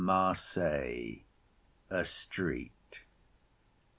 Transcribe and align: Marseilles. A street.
Marseilles. 0.03 1.21
A 1.91 2.05
street. 2.05 3.01